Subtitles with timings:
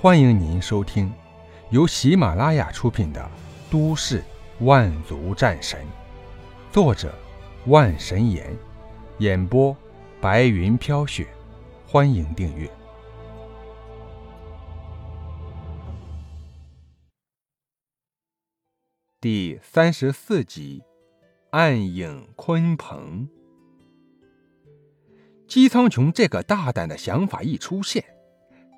[0.00, 1.12] 欢迎您收听
[1.70, 3.20] 由喜马拉雅出品的
[3.72, 4.22] 《都市
[4.60, 5.80] 万族战神》，
[6.72, 7.12] 作者
[7.66, 8.56] 万神岩，
[9.18, 9.76] 演播
[10.20, 11.26] 白云飘雪。
[11.84, 12.70] 欢迎订阅
[19.20, 20.80] 第三十四集
[21.50, 23.28] 《暗影鲲鹏》。
[25.48, 28.04] 姬苍穹这个大胆的想法一出现，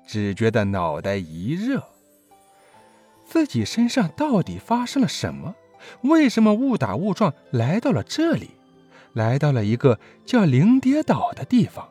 [0.05, 1.83] 只觉得脑袋一热。
[3.25, 5.55] 自己身上到底发生了什么？
[6.01, 8.51] 为什么误打误撞来到了这里？
[9.13, 11.87] 来到了一个叫灵蝶岛的地方。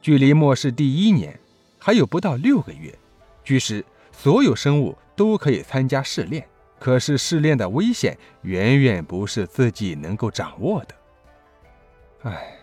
[0.00, 1.38] 距离末世第一年
[1.78, 2.96] 还有不到六个月，
[3.42, 6.46] 据时所有生物都可以参加试炼，
[6.78, 10.94] 可是试炼的危险远远不是自己能够掌握的。
[12.22, 12.54] 唉。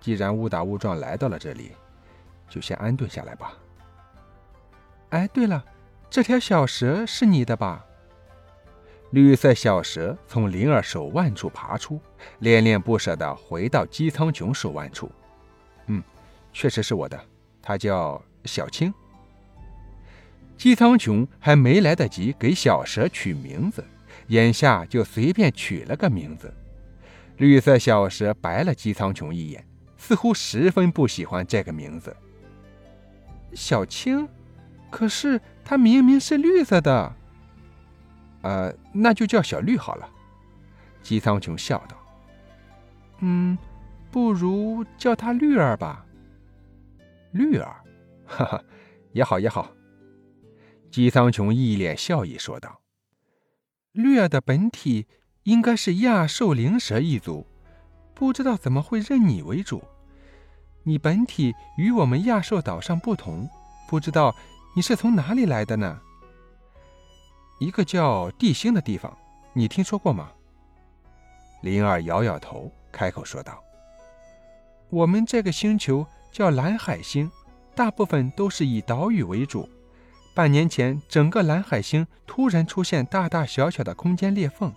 [0.00, 1.72] 既然误打误撞来到了这里，
[2.50, 3.56] 就先安顿下来吧。
[5.10, 5.64] 哎，对了，
[6.10, 7.86] 这条小蛇是你的吧？
[9.12, 12.00] 绿色小蛇从灵儿手腕处爬出，
[12.40, 15.10] 恋恋不舍地回到姬苍穹手腕处。
[15.86, 16.02] 嗯，
[16.52, 17.18] 确实是我的，
[17.62, 18.92] 它叫小青。
[20.56, 23.84] 姬苍穹还没来得及给小蛇取名字，
[24.26, 26.52] 眼下就随便取了个名字。
[27.38, 29.64] 绿色小蛇白了姬苍穹一眼。
[30.02, 32.16] 似乎十分不喜欢这个名字，
[33.54, 34.28] 小青。
[34.90, 37.14] 可是它明明是绿色的。
[38.42, 40.08] 呃，那就叫小绿好了。
[41.02, 41.96] 姬苍穹笑道
[43.20, 43.56] ：“嗯，
[44.10, 46.04] 不如叫它绿儿吧。”
[47.32, 47.76] 绿儿，
[48.26, 48.64] 哈哈，
[49.12, 49.70] 也好也好。
[50.90, 52.80] 姬苍穹一脸笑意说道
[53.92, 55.06] ：“绿儿的本体
[55.44, 57.46] 应该是亚兽灵蛇一族。”
[58.12, 59.82] 不知道怎么会认你为主，
[60.82, 63.48] 你本体与我们亚兽岛上不同，
[63.88, 64.34] 不知道
[64.74, 66.00] 你是从哪里来的呢？
[67.58, 69.16] 一个叫地星的地方，
[69.52, 70.30] 你听说过吗？
[71.62, 73.62] 灵儿摇摇头，开口说道
[74.88, 77.30] ：“我们这个星球叫蓝海星，
[77.74, 79.68] 大部分都是以岛屿为主。
[80.34, 84.72] 半年前，整个蓝海星突然出现大大小小的空间裂缝，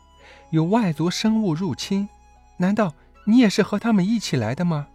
[0.52, 2.10] 有外族生物入侵，
[2.58, 2.94] 难道？”
[3.26, 4.90] 你也是和他们一起来的吗？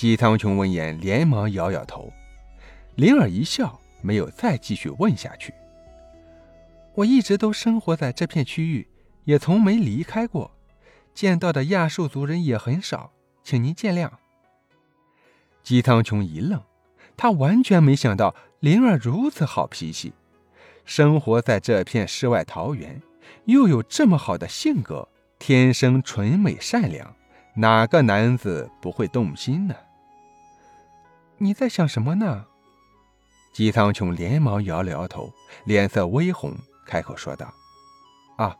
[0.00, 2.12] 姬苍穹闻言连忙摇摇头。
[2.94, 5.52] 灵儿一笑，没有再继续问下去。
[6.94, 8.86] 我一直都生活在这片区域，
[9.24, 10.52] 也从没离开过，
[11.14, 13.10] 见到的亚兽族人也很少，
[13.42, 14.08] 请您见谅。
[15.64, 16.62] 姬苍穹一愣，
[17.16, 20.12] 他完全没想到灵儿如此好脾气，
[20.84, 23.02] 生活在这片世外桃源，
[23.46, 25.08] 又有这么好的性格，
[25.40, 27.12] 天生纯美善良。
[27.56, 29.74] 哪个男子不会动心呢？
[31.38, 32.46] 你在想什么呢？
[33.52, 35.32] 姬苍穹连忙摇了摇头，
[35.64, 36.54] 脸色微红，
[36.86, 37.52] 开口说道
[38.36, 38.56] ：“啊，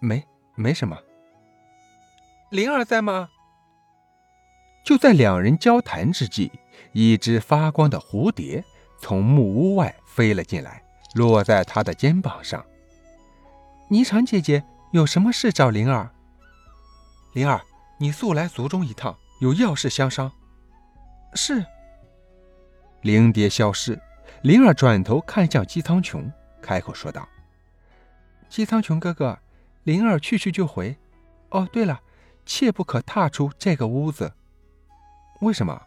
[0.00, 0.24] 没，
[0.54, 0.96] 没什么。”
[2.50, 3.28] 灵儿在吗？
[4.84, 6.50] 就在两人交谈之际，
[6.92, 8.64] 一只发光的蝴蝶
[8.98, 10.82] 从木屋外飞了进来，
[11.14, 12.64] 落在他的肩膀上。
[13.88, 16.10] 霓裳姐姐有什么事找灵儿？
[17.34, 17.60] 灵儿。
[17.98, 20.32] 你速来族中一趟，有要事相商。
[21.34, 21.66] 是。
[23.02, 23.98] 灵蝶消失，
[24.42, 26.30] 灵儿转头看向姬苍穹，
[26.60, 27.26] 开口说道
[28.50, 29.38] ：“姬苍穹哥哥，
[29.84, 30.94] 灵儿去去就回。
[31.48, 31.98] 哦，对了，
[32.44, 34.30] 切不可踏出这个屋子。
[35.40, 35.80] 为什么？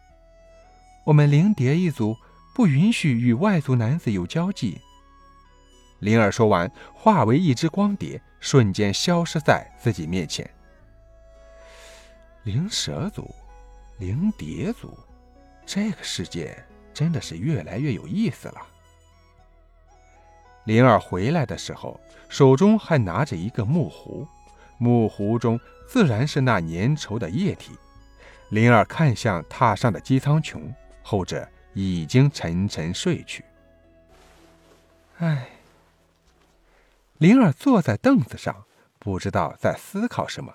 [1.04, 2.16] 我们灵蝶一族
[2.52, 4.80] 不允许与外族男子有交际。”
[6.00, 10.48] 灵儿说完，化为一只光蝶，瞬间消失在自己面前。
[12.42, 13.32] 灵蛇族，
[13.98, 14.98] 灵蝶族，
[15.64, 16.62] 这个世界
[16.94, 18.66] 真的是越来越有意思了。
[20.64, 22.00] 灵儿回来的时候，
[22.30, 24.26] 手中还拿着一个木壶，
[24.78, 27.72] 木壶中自然是那粘稠的液体。
[28.50, 30.72] 灵儿看向榻上的姬苍穹，
[31.02, 33.44] 后者已经沉沉睡去。
[35.18, 35.48] 唉，
[37.18, 38.64] 灵儿坐在凳子上，
[38.98, 40.54] 不知道在思考什么。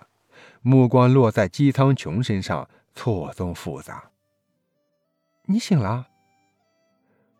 [0.62, 4.09] 目光落在姬苍穹身上，错综复杂。
[5.45, 6.07] 你醒了？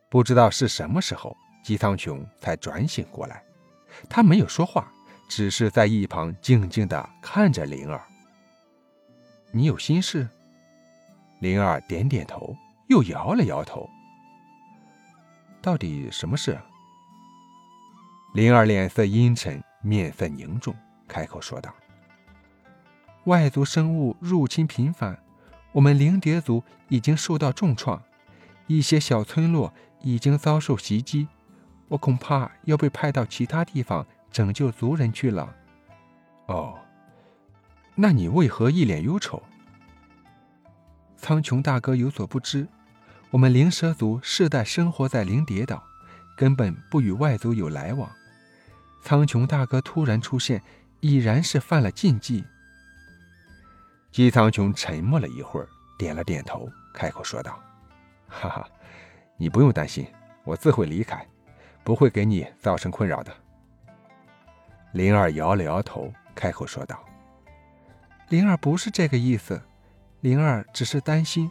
[0.10, 3.44] 不知道是什么时候，姬苍穹才转醒过来。
[4.10, 4.92] 他没有说话，
[5.30, 8.02] 只是在一旁静静的看着灵儿。
[9.52, 10.28] 你有心事？
[11.40, 12.56] 灵儿点点头，
[12.88, 13.88] 又摇了摇头。
[15.62, 16.60] 到底什么事？
[18.34, 20.76] 灵儿脸色阴沉，面色凝重，
[21.08, 21.74] 开口说道。
[23.26, 25.18] 外族生物入侵频繁，
[25.72, 28.02] 我们灵蝶族已经受到重创，
[28.68, 31.28] 一些小村落已经遭受袭击，
[31.88, 35.56] 我恐怕要被派到其他地方拯救族人去了。
[36.48, 36.78] 哦，
[37.96, 39.42] 那你为何一脸忧愁？
[41.18, 42.68] 苍穹大哥有所不知，
[43.30, 45.84] 我们灵蛇族世代生活在灵蝶岛，
[46.38, 48.10] 根本不与外族有来往。
[49.04, 50.62] 苍穹大哥突然出现，
[51.02, 52.44] 已然是犯了禁忌。
[54.12, 55.68] 姬苍穹沉默了一会儿，
[55.98, 57.60] 点了点头，开口说道
[58.28, 58.70] ：“哈哈，
[59.40, 60.06] 你不用担心，
[60.44, 61.28] 我自会离开，
[61.84, 63.34] 不会给你造成困扰的。”
[64.94, 67.04] 灵儿摇了摇头，开口说道
[68.30, 69.60] ：“灵儿不是这个意思，
[70.22, 71.50] 灵儿只是担心，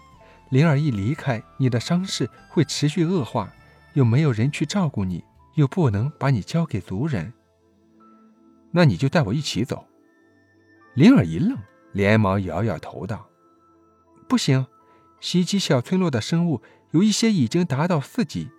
[0.51, 3.53] 灵儿一离开，你的伤势会持续恶化，
[3.95, 5.25] 又没有人去照顾你，
[5.55, 7.33] 又不能把你交给族人。
[8.71, 9.85] 那你就带我一起走。”
[10.95, 11.59] 灵儿一愣。
[11.93, 13.27] 连忙摇摇头道
[14.29, 14.67] ：“不行，
[15.21, 18.51] 袭击小村落的生物有一些已经达到四级，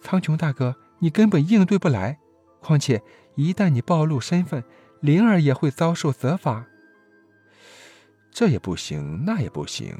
[0.00, 2.18] 苍穹大哥，你根本应对不来。
[2.60, 3.02] 况且
[3.34, 4.62] 一旦你暴露身份，
[5.00, 6.66] 灵儿也会遭受责罚。
[8.30, 9.96] 这也不行，那也不行，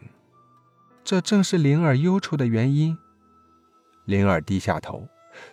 [1.02, 2.96] 这正是灵儿忧愁的原因。”
[4.06, 5.06] 灵儿低下头，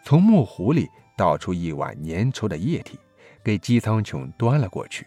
[0.04, 0.88] 从木壶里
[1.18, 3.00] 倒出一碗粘稠的液体，
[3.44, 5.06] 给姬苍穹端了过去。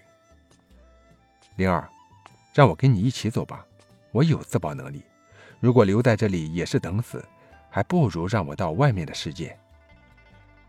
[1.57, 1.89] 灵儿。
[2.55, 3.65] 让我跟你一起走吧，
[4.11, 5.03] 我有自保能力。
[5.63, 7.25] 如果留在这里也是等死，
[7.71, 9.57] 还不如让我到外面的世界。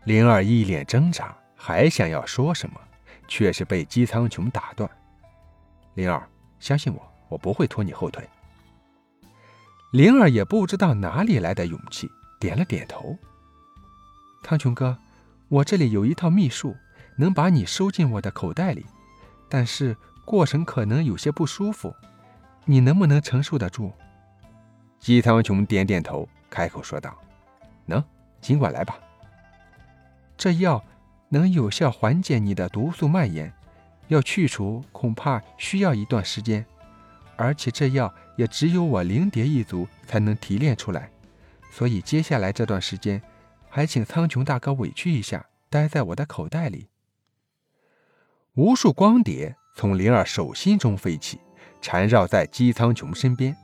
[0.04, 2.80] 灵儿一脸挣扎，还想要说什么，
[3.26, 4.88] 却是被姬苍穹打断。
[5.94, 6.24] 灵儿，
[6.60, 8.24] 相信我，我不会拖你后腿。
[9.90, 12.08] 灵儿也不知道哪里来的勇气，
[12.38, 13.18] 点了点头。
[14.44, 14.96] 苍穹哥，
[15.48, 16.76] 我这里有一套秘术，
[17.16, 18.86] 能把你收进我的口袋里，
[19.48, 19.96] 但是。
[20.26, 21.94] 过程可能有些不舒服，
[22.64, 23.92] 你能不能承受得住？
[25.04, 27.14] 姬苍穹点点头，开口说道
[27.84, 28.02] ：“能，
[28.40, 28.98] 尽管来吧。
[30.34, 30.82] 这药
[31.28, 33.52] 能有效缓解你的毒素蔓延，
[34.08, 36.64] 要去除恐怕需要一段时间，
[37.36, 41.10] 而且这药也只有我灵蝶一族才能提炼出来，
[41.70, 43.20] 所以接下来这段时间，
[43.68, 46.88] 还请苍穹大哥委屈一下，待在我的口袋里。”
[48.56, 49.54] 无数光碟。
[49.76, 51.40] 从灵儿手心中飞起，
[51.82, 53.54] 缠绕在姬苍穹身边。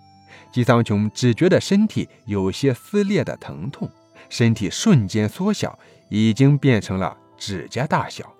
[0.53, 3.91] 姬苍穹只觉得身体有些撕裂的疼痛，
[4.29, 5.79] 身体瞬间缩小，
[6.09, 8.33] 已经变成了指甲大小。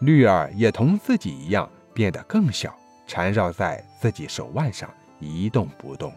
[0.00, 2.74] 绿儿也同自己一样变得更小，
[3.06, 6.12] 缠绕在自己手腕上一动不动。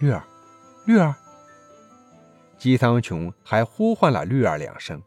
[0.00, 0.22] 绿儿，
[0.86, 1.14] 绿儿。
[2.58, 5.02] 姬苍穹还呼唤了绿儿两声，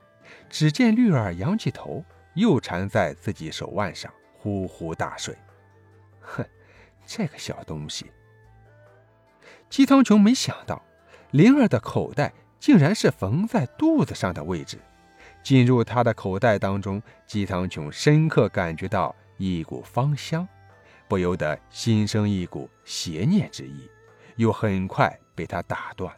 [0.49, 2.03] 只见绿儿仰起头。
[2.35, 5.35] 又缠在自己手腕上，呼呼大睡。
[6.21, 6.45] 哼，
[7.09, 8.05] 这个小东西。
[9.67, 10.79] 姬苍穹没想到，
[11.31, 14.77] 灵儿的口袋竟然是缝在肚子上的位置。
[15.41, 20.47] 进入他的口袋当中，姬苍穹深刻感觉到一股芳香，
[21.07, 23.89] 不由得心生一股邪念之意，
[24.35, 26.15] 又很快被他打断。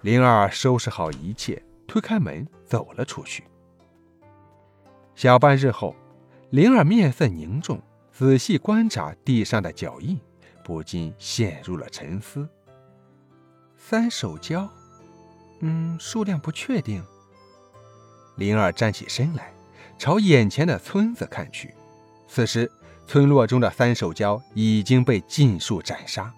[0.00, 3.44] 灵儿收拾好一切，推开门走了出去。
[5.14, 5.94] 小半日后，
[6.50, 7.80] 灵儿面色凝重，
[8.12, 10.20] 仔细观察地上的脚印，
[10.62, 12.46] 不禁陷入了沉思。
[13.76, 14.68] 三手胶，
[15.60, 17.02] 嗯，数量不确定。
[18.36, 19.52] 灵儿站起身来，
[19.98, 21.74] 朝眼前的村子看去。
[22.28, 22.70] 此时，
[23.06, 26.32] 村落中的三手胶已经被尽数斩杀，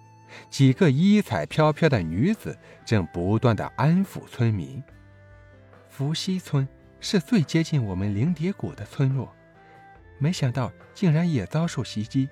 [0.49, 4.81] 几个衣彩飘飘的女子正不断的安抚村民。
[5.89, 6.67] 伏羲村。
[7.01, 9.31] 是最接近我们灵蝶谷的村落，
[10.17, 12.29] 没想到竟然也遭受袭击。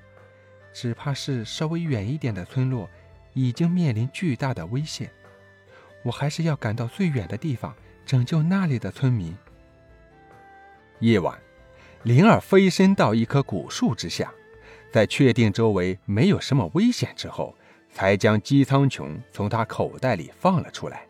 [0.74, 2.90] 只怕是稍微远一点的村落，
[3.34, 5.12] 已经面临巨大的危险。
[6.04, 7.76] 我还是要赶到最远的地方，
[8.06, 9.36] 拯救那里的村民。
[11.00, 11.38] 夜晚，
[12.04, 14.34] 灵儿飞身到一棵古树之下，
[14.92, 17.56] 在确定周围没有什么危险之后，
[17.92, 21.06] 才将姬苍穹从他口袋里放了出来。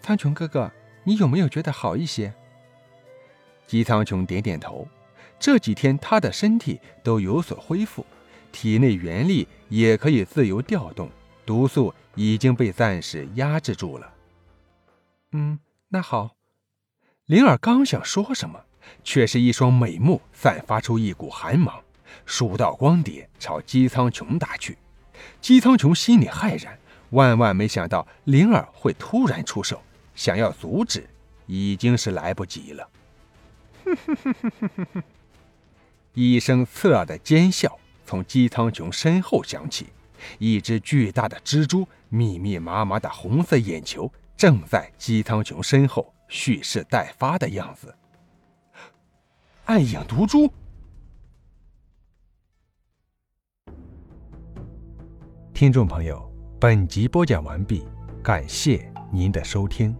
[0.00, 0.70] 苍穹哥哥。
[1.08, 2.34] 你有没有觉得好一些？
[3.64, 4.88] 姬苍穹点点头。
[5.38, 8.04] 这几天他的身体都有所恢复，
[8.50, 11.10] 体内元力也可以自由调动，
[11.44, 14.12] 毒素已经被暂时压制住了。
[15.32, 16.30] 嗯，那好。
[17.26, 18.60] 灵儿刚想说什么，
[19.04, 21.82] 却是一双美目散发出一股寒芒，
[22.24, 24.78] 数道光碟朝姬苍穹打去。
[25.40, 26.78] 姬苍穹心里骇然，
[27.10, 29.82] 万万没想到灵儿会突然出手。
[30.14, 31.06] 想要阻止，
[31.46, 32.88] 已经是来不及了。
[33.84, 35.02] 哼哼哼哼哼哼
[36.18, 39.88] 一声刺耳的尖笑从姬苍穹身后响起，
[40.38, 47.94] 一只巨大的蜘蛛，密密麻麻的红色眼球，正在姬苍穹身后蓄势待发的样子。
[49.66, 50.50] 暗影毒蛛。
[55.52, 57.84] 听众朋友，本集播讲完毕，
[58.22, 59.94] 感谢您的收听。